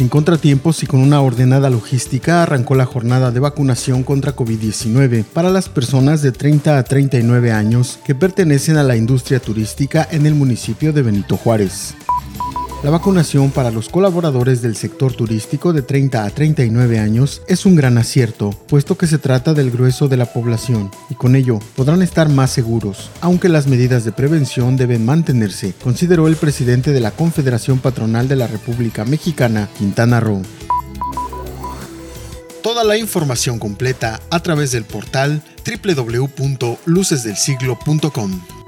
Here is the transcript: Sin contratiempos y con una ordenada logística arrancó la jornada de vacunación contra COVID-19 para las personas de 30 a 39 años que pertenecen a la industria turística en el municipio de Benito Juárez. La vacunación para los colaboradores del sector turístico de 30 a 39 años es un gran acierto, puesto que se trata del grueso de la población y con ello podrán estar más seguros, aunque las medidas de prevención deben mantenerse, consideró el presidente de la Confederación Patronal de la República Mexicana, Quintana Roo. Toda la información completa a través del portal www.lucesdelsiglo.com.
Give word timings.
Sin 0.00 0.08
contratiempos 0.08 0.82
y 0.82 0.86
con 0.86 1.00
una 1.00 1.20
ordenada 1.20 1.68
logística 1.68 2.42
arrancó 2.42 2.74
la 2.74 2.86
jornada 2.86 3.32
de 3.32 3.40
vacunación 3.40 4.02
contra 4.02 4.34
COVID-19 4.34 5.24
para 5.24 5.50
las 5.50 5.68
personas 5.68 6.22
de 6.22 6.32
30 6.32 6.78
a 6.78 6.84
39 6.84 7.52
años 7.52 7.98
que 8.04 8.14
pertenecen 8.14 8.78
a 8.78 8.82
la 8.82 8.96
industria 8.96 9.40
turística 9.40 10.08
en 10.10 10.24
el 10.24 10.34
municipio 10.34 10.92
de 10.92 11.02
Benito 11.02 11.36
Juárez. 11.36 11.96
La 12.82 12.88
vacunación 12.88 13.50
para 13.50 13.70
los 13.70 13.90
colaboradores 13.90 14.62
del 14.62 14.74
sector 14.74 15.12
turístico 15.12 15.74
de 15.74 15.82
30 15.82 16.24
a 16.24 16.30
39 16.30 16.98
años 16.98 17.42
es 17.46 17.66
un 17.66 17.76
gran 17.76 17.98
acierto, 17.98 18.52
puesto 18.68 18.96
que 18.96 19.06
se 19.06 19.18
trata 19.18 19.52
del 19.52 19.70
grueso 19.70 20.08
de 20.08 20.16
la 20.16 20.32
población 20.32 20.90
y 21.10 21.14
con 21.14 21.36
ello 21.36 21.58
podrán 21.76 22.00
estar 22.00 22.30
más 22.30 22.50
seguros, 22.50 23.10
aunque 23.20 23.50
las 23.50 23.66
medidas 23.66 24.06
de 24.06 24.12
prevención 24.12 24.78
deben 24.78 25.04
mantenerse, 25.04 25.74
consideró 25.84 26.26
el 26.26 26.36
presidente 26.36 26.92
de 26.92 27.00
la 27.00 27.10
Confederación 27.10 27.80
Patronal 27.80 28.28
de 28.28 28.36
la 28.36 28.46
República 28.46 29.04
Mexicana, 29.04 29.68
Quintana 29.76 30.20
Roo. 30.20 30.40
Toda 32.62 32.82
la 32.84 32.96
información 32.96 33.58
completa 33.58 34.20
a 34.30 34.42
través 34.42 34.72
del 34.72 34.84
portal 34.84 35.42
www.lucesdelsiglo.com. 35.66 38.59